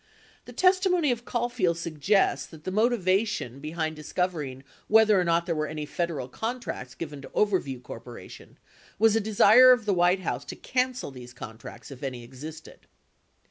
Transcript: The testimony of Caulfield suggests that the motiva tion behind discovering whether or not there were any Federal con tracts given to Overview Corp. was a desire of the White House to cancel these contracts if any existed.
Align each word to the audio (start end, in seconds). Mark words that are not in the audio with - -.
The 0.45 0.51
testimony 0.51 1.11
of 1.11 1.25
Caulfield 1.25 1.77
suggests 1.77 2.47
that 2.47 2.63
the 2.63 2.71
motiva 2.71 3.27
tion 3.27 3.59
behind 3.59 3.95
discovering 3.95 4.63
whether 4.87 5.19
or 5.19 5.23
not 5.23 5.45
there 5.45 5.53
were 5.53 5.67
any 5.67 5.85
Federal 5.85 6.27
con 6.27 6.59
tracts 6.59 6.95
given 6.97 7.21
to 7.21 7.29
Overview 7.29 7.83
Corp. 7.83 8.09
was 8.97 9.15
a 9.15 9.19
desire 9.21 9.71
of 9.71 9.85
the 9.85 9.93
White 9.93 10.21
House 10.21 10.43
to 10.45 10.55
cancel 10.55 11.11
these 11.11 11.35
contracts 11.35 11.91
if 11.91 12.01
any 12.01 12.23
existed. 12.23 12.87